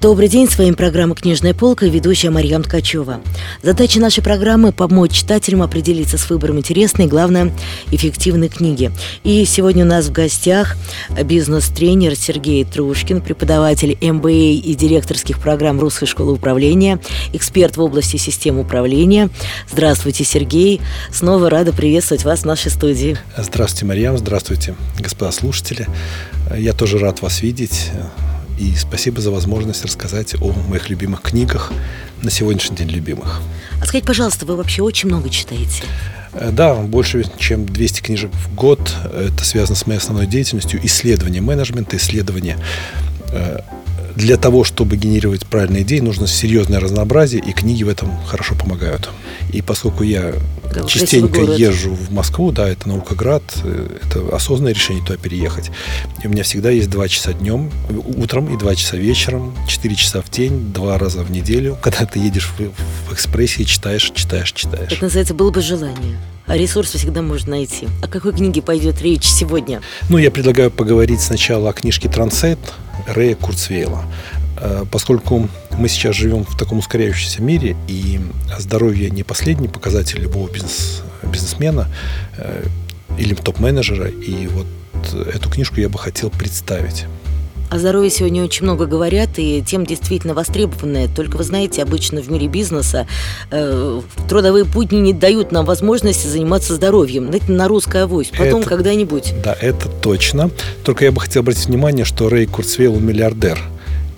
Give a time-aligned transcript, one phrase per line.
[0.00, 3.20] Добрый день, с вами программа «Книжная полка» и ведущая Марьям Ткачева.
[3.62, 7.52] Задача нашей программы– помочь читателям определиться с выбором интересной главное,
[7.90, 8.92] эффективной книги.
[9.24, 10.78] И сегодня у нас в гостях
[11.22, 16.98] бизнес-тренер Сергей Трушкин, преподаватель МБА и директорских программ Русской школы управления,
[17.34, 19.28] эксперт в области систем управления.
[19.70, 20.80] Здравствуйте, Сергей.
[21.12, 23.18] Снова рада приветствовать вас в нашей студии.
[23.36, 24.16] Здравствуйте, Марьям.
[24.16, 25.86] Здравствуйте, господа слушатели.
[26.56, 27.90] Я тоже рад вас видеть
[28.60, 31.72] и спасибо за возможность рассказать о моих любимых книгах,
[32.22, 33.40] на сегодняшний день любимых.
[33.80, 35.82] А скажите, пожалуйста, вы вообще очень много читаете?
[36.34, 38.94] Э, да, больше, чем 200 книжек в год.
[39.14, 40.78] Это связано с моей основной деятельностью.
[40.84, 42.58] Исследование менеджмента, исследование
[43.32, 43.60] э,
[44.20, 49.08] для того, чтобы генерировать правильные идеи, нужно серьезное разнообразие, и книги в этом хорошо помогают.
[49.52, 50.34] И поскольку я
[50.74, 55.70] да, частенько езжу в Москву, да, это Наукоград, э, это осознанное решение туда переехать.
[56.22, 57.70] И у меня всегда есть два часа днем,
[58.16, 62.18] утром и два часа вечером, четыре часа в день, два раза в неделю, когда ты
[62.18, 64.92] едешь в, в экспрессе и читаешь, читаешь, читаешь.
[64.92, 66.18] Это называется «Было бы желание».
[66.46, 67.88] А ресурсы всегда можно найти.
[68.02, 69.80] О какой книге пойдет речь сегодня?
[70.08, 72.58] Ну, я предлагаю поговорить сначала о книжке «Трансет»
[73.12, 74.04] Рэя Курцвейла.
[74.58, 78.20] Э, поскольку мы сейчас живем в таком ускоряющемся мире, и
[78.58, 81.88] здоровье не последний показатель любого бизнес, бизнесмена
[82.36, 82.64] э,
[83.18, 84.66] или топ-менеджера, и вот
[85.34, 87.06] эту книжку я бы хотел представить.
[87.70, 91.06] О здоровье сегодня очень много говорят, и тем действительно востребованная.
[91.06, 93.06] Только вы знаете, обычно в мире бизнеса
[93.52, 97.28] э, трудовые путни не дают нам возможности заниматься здоровьем.
[97.28, 98.32] Знаете, на русское авось.
[98.36, 99.34] Потом когда-нибудь.
[99.44, 100.50] Да, это точно.
[100.82, 103.60] Только я бы хотел обратить внимание, что Рэй Курцвейл миллиардер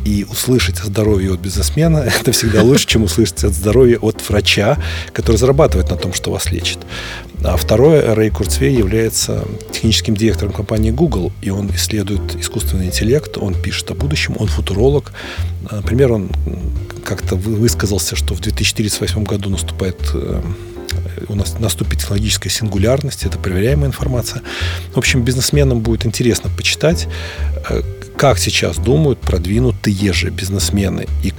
[0.05, 4.79] и услышать о здоровье от бизнесмена– это всегда лучше, чем услышать от здоровья от врача,
[5.13, 6.79] который зарабатывает на том, что вас лечит.
[7.45, 13.55] А второе, Рэй Курцвей является техническим директором компании Google, и он исследует искусственный интеллект, он
[13.55, 15.13] пишет о будущем, он футуролог.
[15.71, 16.31] Например, он
[17.05, 20.41] как-то высказался, что в 2038 году наступает э,
[21.29, 24.43] у нас наступит технологическая сингулярность, это проверяемая информация.
[24.95, 27.09] В общем, бизнесменам будет интересно почитать,
[27.69, 27.83] э,
[28.17, 31.33] как сейчас думают продвинутые же бизнесмены и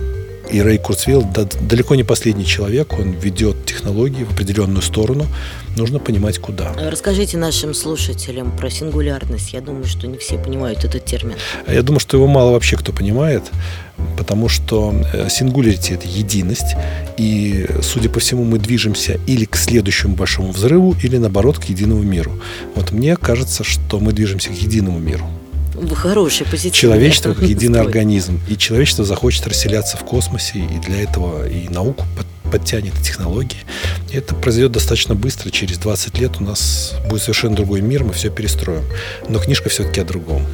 [0.53, 5.25] и Рэй Курцвилл да, далеко не последний человек, он ведет технологии в определенную сторону.
[5.75, 6.74] Нужно понимать, куда.
[6.74, 9.53] Расскажите нашим слушателям про сингулярность.
[9.53, 11.34] Я думаю, что не все понимают этот термин.
[11.68, 13.42] Я думаю, что его мало вообще кто понимает,
[14.16, 14.94] потому что
[15.30, 16.75] сингулярити– это единость,
[17.18, 22.03] и, судя по всему, мы движемся или к следующему большому взрыву, или, наоборот, к единому
[22.03, 22.31] миру.
[22.75, 25.28] Вот мне кажется, что мы движемся к единому миру.
[25.95, 26.78] Хороший, позитивный.
[26.78, 28.39] Человечество как единый организм.
[28.47, 32.06] И человечество захочет расселяться в космосе, и для этого и науку
[32.51, 33.57] подтянет, и технологии.
[34.12, 35.50] И это произойдет достаточно быстро.
[35.50, 38.83] Через 20 лет у нас будет совершенно другой мир, мы все перестроим.
[39.28, 40.45] Но книжка все-таки о другом.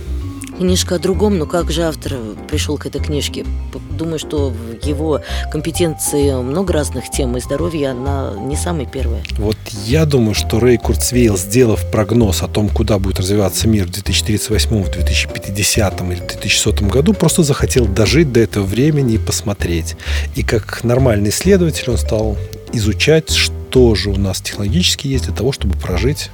[0.59, 2.18] Книжка о другом, но как же автор
[2.50, 3.46] пришел к этой книжке?
[3.92, 5.22] Думаю, что в его
[5.53, 9.24] компетенции много разных тем, и здоровье она не самая первая.
[9.38, 9.56] Вот
[9.86, 14.84] я думаю, что Рэй Курцвейл, сделав прогноз о том, куда будет развиваться мир в 2038,
[14.84, 19.96] в 2050 или 2100 году, просто захотел дожить до этого времени и посмотреть.
[20.36, 22.38] И как нормальный исследователь он стал
[22.74, 26.31] изучать, что же у нас технологически есть для того, чтобы прожить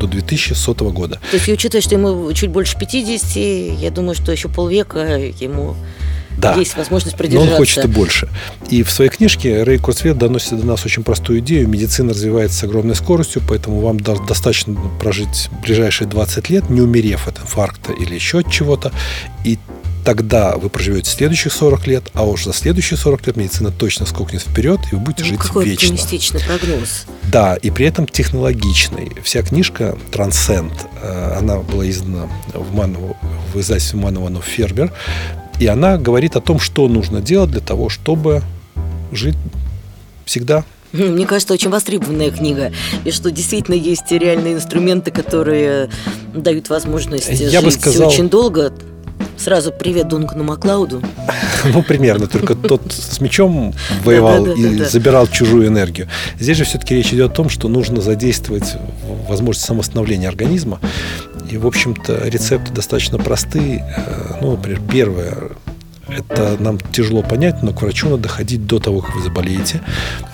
[0.00, 1.20] до 2100 года.
[1.30, 3.36] То есть, учитывая, что ему чуть больше 50,
[3.80, 5.76] я думаю, что еще полвека ему
[6.40, 6.54] да.
[6.54, 7.46] есть возможность продержаться.
[7.46, 8.28] Но он хочет и больше.
[8.70, 11.68] И в своей книжке Рэй Курцвет доносит до нас очень простую идею.
[11.68, 17.40] Медицина развивается с огромной скоростью, поэтому вам достаточно прожить ближайшие 20 лет, не умерев от
[17.40, 18.92] инфаркта или еще от чего-то.
[19.44, 19.58] И
[20.04, 24.42] тогда вы проживете следующих 40 лет, а уж за следующие 40 лет медицина точно скокнет
[24.42, 25.88] вперед, и вы будете ну, жить какой вечно.
[25.88, 27.06] оптимистичный прогноз.
[27.24, 29.12] Да, и при этом технологичный.
[29.22, 30.72] Вся книжка «Трансцент»,
[31.02, 33.16] э, она была издана в, Манову,
[33.52, 34.92] в издательстве Манованов Фербер,
[35.58, 38.42] и она говорит о том, что нужно делать для того, чтобы
[39.12, 39.36] жить
[40.24, 42.72] всегда мне кажется, очень востребованная книга,
[43.04, 45.88] и что действительно есть реальные инструменты, которые
[46.34, 48.72] дают возможность Я жить бы сказал, очень долго.
[49.40, 51.02] Сразу привет Дункану Маклауду.
[51.64, 56.08] Ну, примерно, только тот с мечом воевал и забирал чужую энергию.
[56.38, 58.76] Здесь же все-таки речь идет о том, что нужно задействовать
[59.28, 60.80] возможность самовосстановления организма.
[61.50, 63.84] И, в общем-то, рецепты достаточно простые.
[63.94, 65.36] Э, ну, например, первое
[66.10, 69.80] Это нам тяжело понять, но к врачу надо ходить до того, как вы заболеете.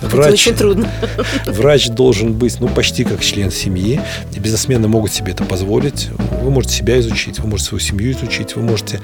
[0.01, 0.91] Врач, Это очень трудно.
[1.45, 3.99] Врач должен быть ну, почти как член семьи.
[4.33, 6.09] И бизнесмены могут себе это позволить.
[6.41, 8.99] Вы можете себя изучить, вы можете свою семью изучить, вы можете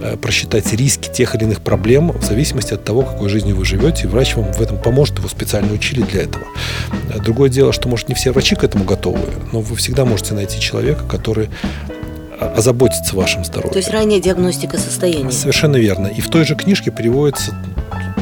[0.00, 4.04] э, просчитать риски тех или иных проблем в зависимости от того, какой жизнью вы живете.
[4.04, 6.44] И врач вам в этом поможет, его специально учили для этого.
[7.24, 9.20] Другое дело, что, может, не все врачи к этому готовы,
[9.52, 11.48] но вы всегда можете найти человека, который
[12.40, 13.72] озаботиться вашим здоровьем.
[13.72, 15.30] То есть ранняя диагностика состояния.
[15.30, 16.06] Совершенно верно.
[16.06, 17.54] И в той же книжке приводится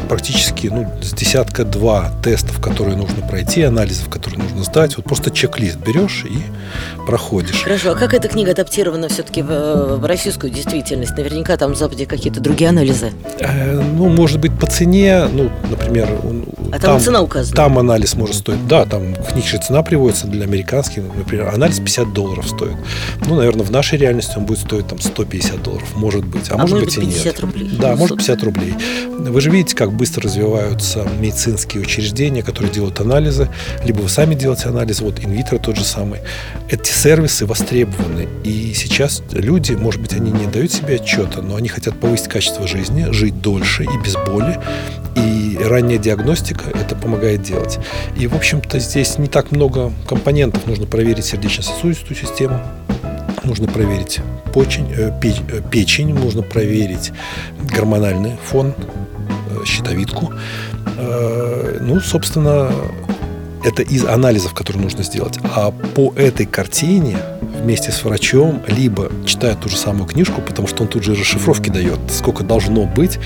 [0.08, 4.96] практически ну, с десятка-два тестов, которые нужно пройти, анализов, которые нужно сдать.
[4.96, 6.38] Вот просто чек-лист берешь и
[7.06, 7.62] проходишь.
[7.62, 11.16] Хорошо, а как эта книга адаптирована все-таки в, в российскую действительность?
[11.16, 13.12] Наверняка там в Западе какие-то другие анализы.
[13.40, 16.08] Э, ну, может быть, по цене, ну, например...
[16.72, 17.56] А там, там цена указана?
[17.56, 22.48] Там анализ может стоить, да, там книжная цена приводится для американских, например, анализ 50 долларов
[22.48, 22.76] стоит.
[23.26, 26.58] Ну, наверное, в нашей реальности он будет стоить там 150 долларов, может быть, а, а
[26.58, 27.40] может, может быть и 50 нет.
[27.40, 27.70] рублей?
[27.78, 28.74] Да, может 50 рублей.
[29.18, 33.48] Вы же видите, как быстро развиваются медицинские учреждения, которые делают анализы,
[33.84, 36.20] либо вы сами делаете анализы, вот инвитро тот же самый.
[36.69, 41.69] Эти сервисы востребованы, и сейчас люди, может быть, они не дают себе отчета, но они
[41.69, 44.60] хотят повысить качество жизни, жить дольше и без боли,
[45.16, 47.78] и ранняя диагностика это помогает делать.
[48.16, 50.66] И, в общем-то, здесь не так много компонентов.
[50.66, 52.60] Нужно проверить сердечно-сосудистую систему,
[53.44, 54.20] нужно проверить
[54.52, 57.12] почень, э, э, печень, нужно проверить
[57.74, 58.74] гормональный фон,
[59.64, 60.32] щитовидку.
[60.98, 62.70] Э, ну, собственно,
[63.66, 65.38] это из анализов, которые нужно сделать.
[65.42, 70.84] А по этой картине вместе с врачом, либо читая ту же самую книжку, потому что
[70.84, 73.18] он тут же расшифровки дает, сколько должно быть.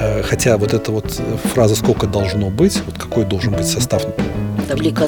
[0.00, 1.20] Э, хотя вот эта вот
[1.54, 4.02] фраза «сколько должно быть», вот какой должен быть состав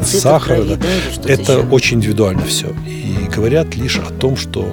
[0.04, 0.78] сахара, крови,
[1.24, 1.66] да, это еще?
[1.70, 2.68] очень индивидуально все.
[2.86, 4.72] И говорят лишь о том, что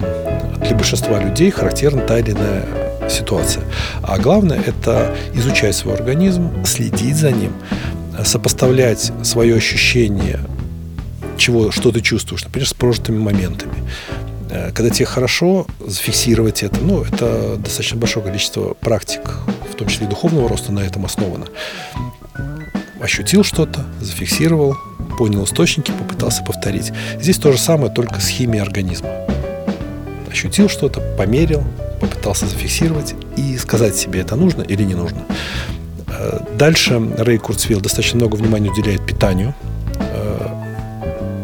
[0.62, 2.66] для большинства людей характерна та или иная
[3.10, 3.63] ситуация.
[4.04, 7.54] А главное– это изучать свой организм, следить за ним,
[8.24, 10.40] сопоставлять свое ощущение,
[11.38, 13.76] чего, что ты чувствуешь, например, с прожитыми моментами.
[14.50, 19.22] Э, когда тебе хорошо, зафиксировать это, ну, это достаточно большое количество практик,
[19.72, 21.48] в том числе и духовного роста, на этом основано.
[23.02, 24.78] Ощутил что-то, зафиксировал,
[25.18, 26.94] понял источники, попытался повторить.
[27.20, 29.10] Здесь то же самое, только с химией организма.
[30.30, 31.64] Ощутил что-то, померил,
[32.00, 35.24] попытался зафиксировать и сказать себе, это нужно или не нужно.
[36.57, 39.54] Дальше Рэй Курцвилл достаточно много внимания уделяет питанию,
[40.00, 40.48] э,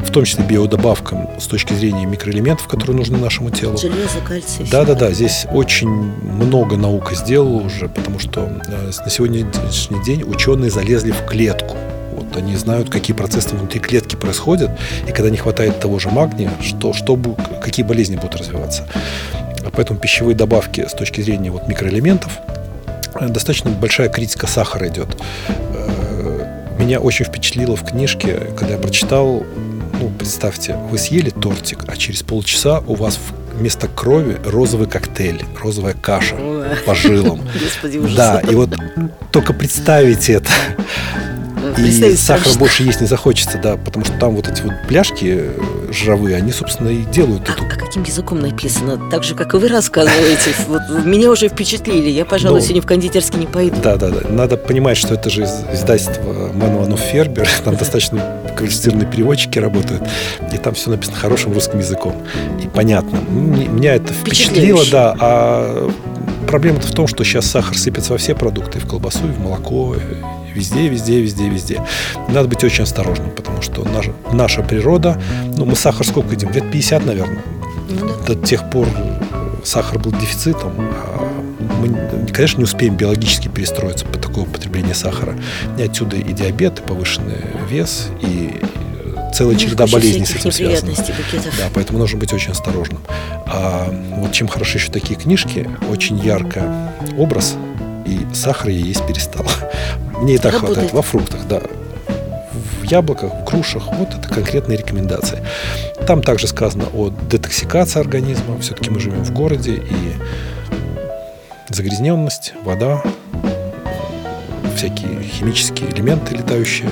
[0.05, 3.77] в том числе биодобавкам с точки зрения микроэлементов, которые нужны нашему телу.
[3.77, 4.65] Железо, кальций.
[4.71, 5.11] Да, да, да.
[5.11, 11.25] Здесь очень много наука сделала уже, потому что э, на сегодняшний день ученые залезли в
[11.25, 11.75] клетку.
[12.13, 14.71] Вот они знают, какие процессы внутри клетки происходят,
[15.07, 17.17] и когда не хватает того же магния, что, что,
[17.61, 18.87] какие болезни будут развиваться.
[19.73, 22.31] Поэтому пищевые добавки с точки зрения вот микроэлементов
[23.29, 25.09] достаточно большая критика сахара идет.
[25.47, 29.44] Э, меня очень впечатлило в книжке, когда я прочитал,
[30.00, 33.19] ну, представьте, вы съели тортик, а через полчаса у вас
[33.53, 36.35] вместо крови розовый коктейль, розовая каша
[36.85, 37.41] по жилам.
[37.62, 38.69] Господи, Да, и вот
[39.31, 40.50] только представить это.
[41.87, 45.51] И сахара больше есть не захочется, да, потому что там вот эти вот пляшки
[45.91, 47.65] жировые, они, собственно, и делают а, эту...
[47.65, 49.09] А каким языком написано?
[49.09, 50.51] Так же, как и вы рассказываете.
[50.67, 52.09] Вот меня уже впечатлили.
[52.09, 53.75] Я, пожалуй, ну, сегодня в кондитерский не пойду.
[53.81, 54.29] Да, да, да.
[54.29, 57.47] Надо понимать, что это же издательство Мануанов Фербер.
[57.65, 58.21] Там достаточно
[58.55, 60.03] квалифицированные переводчики работают.
[60.53, 62.15] И там все написано хорошим русским языком.
[62.63, 63.17] И понятно.
[63.29, 65.15] Меня это впечатлило, да.
[65.19, 65.91] А
[66.47, 69.95] проблема-то в том, что сейчас сахар сыпется во все продукты, в колбасу, и в молоко,
[70.53, 71.81] Везде, везде, везде, везде.
[72.30, 75.21] Надо быть очень осторожным, потому что наша, наша природа,
[75.57, 76.51] ну, мы сахар сколько едим?
[76.51, 77.44] Лет 50, наверное.
[77.89, 78.09] Ну.
[78.25, 78.88] До тех пор
[79.63, 81.27] сахар был дефицитом, а
[81.79, 85.36] мы, конечно, не успеем биологически перестроиться по такое употребление сахара.
[85.77, 87.38] И отсюда и диабет, и повышенный
[87.70, 88.60] вес, и
[89.34, 90.93] целая череда болезней с этим связана.
[91.58, 93.01] Да, поэтому нужно быть очень осторожным.
[93.46, 97.55] А вот чем хороши еще такие книжки, очень ярко образ,
[98.05, 99.46] и сахар я есть перестал.
[100.20, 100.77] Мне и так Работает.
[100.77, 101.62] хватает во фруктах, да.
[102.81, 103.88] В яблоках, в грушах.
[103.93, 105.43] Вот это конкретные рекомендации.
[106.08, 108.60] Там также сказано о детоксикации организма.
[108.60, 110.13] Все-таки мы живем в городе, и
[111.70, 113.01] загрязненность, вода,
[114.75, 116.89] всякие химические элементы, летающие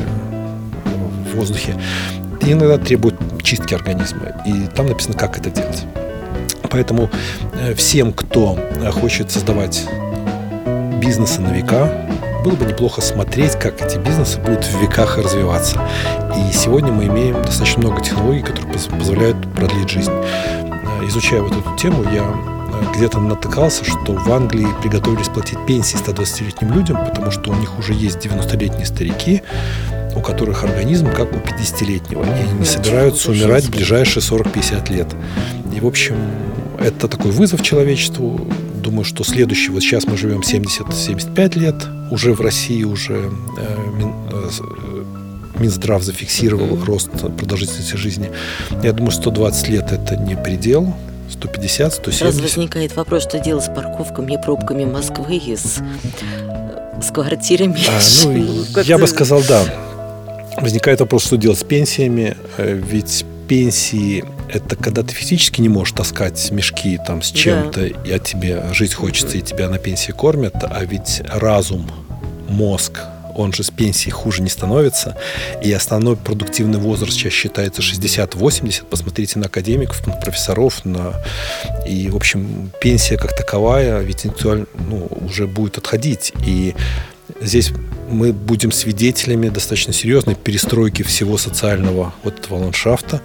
[1.31, 1.75] в воздухе,
[2.41, 4.43] и иногда требуют чистки организма.
[4.45, 5.85] И там написано, как это делать.
[6.69, 7.09] Поэтому
[7.61, 8.57] э, всем, кто
[8.91, 9.87] хочет создавать
[10.99, 12.07] бизнесы на века,
[12.43, 15.81] было бы неплохо смотреть, как эти бизнесы будут в веках развиваться.
[16.35, 20.11] И сегодня мы имеем достаточно много технологий, которые позволяют продлить жизнь.
[20.11, 22.23] Э, изучая вот эту тему, я
[22.95, 27.93] где-то натыкался, что в Англии приготовились платить пенсии 120-летним людям, потому что у них уже
[27.93, 29.41] есть 90-летние старики,
[30.15, 35.07] у которых организм как у 50-летнего, и они не собираются умирать в ближайшие 40-50 лет.
[35.73, 36.15] И, в общем,
[36.79, 38.47] это такой вызов человечеству.
[38.79, 41.75] Думаю, что следующий, вот сейчас мы живем 70-75 лет,
[42.11, 45.03] уже в России уже э, э,
[45.59, 48.31] Минздрав зафиксировал рост продолжительности жизни.
[48.81, 50.93] Я думаю, 120 лет это не предел,
[51.29, 52.19] 150, 170.
[52.19, 55.79] Сразу возникает вопрос, что делать с парковками и пробками Москвы и с,
[57.01, 57.79] с квартирами.
[57.87, 59.65] А, ну, я бы сказал, да.
[60.57, 65.93] Возникает вопрос, что делать с пенсиями, э, ведь пенсии это когда ты физически не можешь
[65.93, 67.87] таскать мешки там с чем-то, да.
[67.87, 71.89] и от тебе жить хочется, и тебя на пенсии кормят, а ведь разум,
[72.47, 72.99] мозг,
[73.35, 75.17] он же с пенсии хуже не становится.
[75.63, 78.85] И основной продуктивный возраст сейчас считается 60-80.
[78.85, 80.83] Посмотрите на академиков, на профессоров.
[80.83, 81.13] На...
[81.87, 86.33] И, в общем, пенсия как таковая ведь ну, уже будет отходить.
[86.45, 86.75] И
[87.39, 87.71] здесь
[88.09, 93.21] мы будем свидетелями достаточно серьезной перестройки всего социального вот этого ландшафта.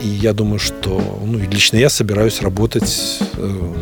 [0.00, 3.74] И я думаю, что ну, лично я собираюсь работать э,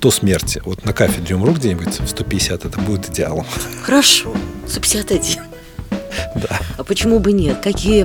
[0.00, 0.62] до смерти.
[0.64, 3.46] Вот на кафедре умру где-нибудь в 150, это будет идеалом.
[3.82, 4.34] Хорошо,
[4.66, 5.42] 151.
[6.36, 6.58] Да.
[6.78, 7.60] А почему бы нет?
[7.62, 8.02] Какие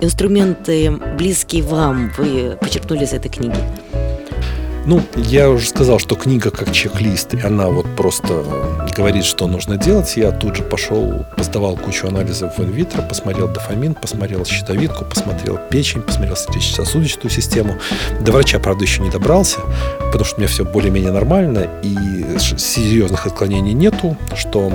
[0.00, 3.56] инструменты близкие вам вы почерпнули из этой книги?
[4.88, 8.44] Ну, я уже сказал, что книга как чек-лист, и она вот просто
[8.96, 10.16] говорит, что нужно делать.
[10.16, 16.02] Я тут же пошел, сдавал кучу анализов в инвитро, посмотрел дофамин, посмотрел щитовидку, посмотрел печень,
[16.02, 17.76] посмотрел сердечно-сосудистую систему.
[18.20, 19.58] До врача, правда, еще не добрался,
[19.98, 24.70] потому что у меня все более-менее нормально, и серьезных отклонений нету, что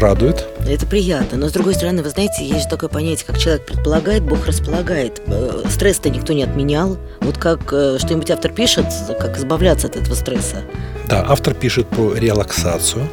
[0.00, 0.46] радует.
[0.66, 1.38] Это приятно.
[1.38, 5.22] Но, с другой стороны, вы знаете, есть такое понятие, как человек предполагает, Бог располагает.
[5.26, 6.98] Э, стресс-то никто не отменял.
[7.20, 8.86] Вот как э, что-нибудь автор пишет,
[9.18, 10.62] как избавляться от этого стресса.
[11.08, 13.08] Да, автор пишет про релаксацию.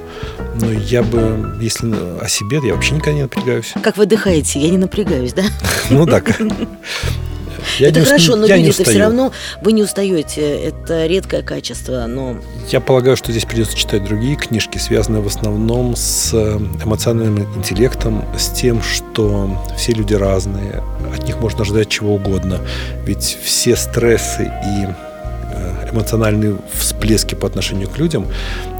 [0.55, 3.73] Но я бы, если о себе, я вообще никогда не напрягаюсь.
[3.81, 4.59] Как вы отдыхаете?
[4.59, 5.43] Я не напрягаюсь, да?
[5.89, 6.39] Ну так.
[7.79, 10.41] Я это хорошо, но люди-то все равно вы не устаете.
[10.41, 12.37] Это редкое качество, но...
[12.69, 18.25] Я полагаю, что здесь придется читать другие книжки, связанные в основном с э, эмоциональным интеллектом,
[18.37, 22.59] с тем, что все люди разные, от них можно ожидать чего угодно.
[23.05, 25.10] Ведь все стрессы и
[25.93, 28.27] эмоциональные всплески по отношению к людям,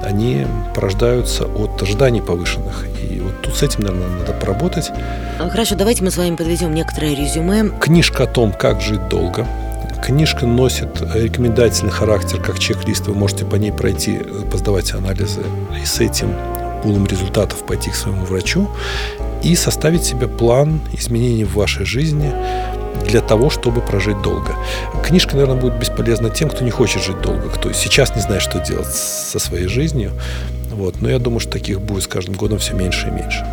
[0.04, 2.86] они порождаются от ожиданий повышенных.
[3.02, 4.92] И вот тут с этим, наверное, надо поработать.
[5.40, 7.70] А, хорошо, давайте мы с вами подведем некоторое резюме.
[7.80, 9.48] Книжка о том, как жить долго.
[10.04, 13.08] Книжка носит рекомендательный характер, как чек-лист.
[13.08, 14.20] Вы можете по ней пройти,
[14.52, 15.42] поздавать анализы
[15.80, 16.34] и с этим
[16.82, 18.68] пулом результатов пойти к своему врачу
[19.44, 22.34] и составить себе план изменений в вашей жизни
[23.06, 24.56] для того, чтобы прожить долго.
[25.04, 28.60] Книжка, наверное, будет бесполезна тем, кто не хочет жить долго, кто сейчас не знает, что
[28.60, 30.12] делать со своей жизнью.
[30.72, 31.02] Вот.
[31.02, 33.46] Но я думаю, что таких будет с каждым годом все меньше и меньше.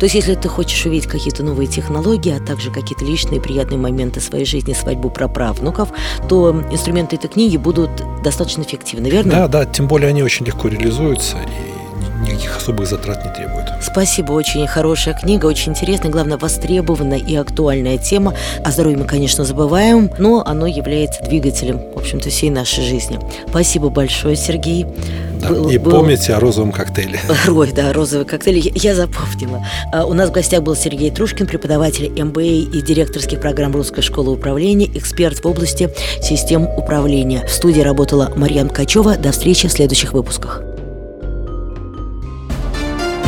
[0.00, 4.20] То есть, если ты хочешь увидеть какие-то новые технологии, а также какие-то личные приятные моменты
[4.20, 5.90] своей жизни, свадьбу праправнуков,
[6.28, 7.90] то инструменты этой книги будут
[8.22, 9.32] достаточно эффективны, верно?
[9.32, 11.73] Да, да, тем более они очень легко реализуются и
[12.24, 13.68] никаких особых затрат не требуют.
[13.80, 18.34] Спасибо, очень хорошая книга, очень интересная, главное, востребованная и актуальная тема.
[18.64, 23.18] О здоровье мы, конечно, забываем, но оно является двигателем, в общем-то, всей нашей жизни.
[23.48, 24.86] Спасибо большое, Сергей.
[25.40, 25.92] Да, был, и был...
[25.92, 27.20] помните о розовом коктейле.
[27.48, 29.64] Ой, да, розовый коктейль, я, я запомнила.
[29.92, 34.32] А, у нас в гостях был Сергей Трушкин, преподаватель МБА и директорских программ Русской школы
[34.32, 35.90] управления, эксперт в области
[36.22, 37.46] систем управления.
[37.46, 39.16] В студии работала Марьян Качева.
[39.16, 40.62] До встречи в следующих выпусках.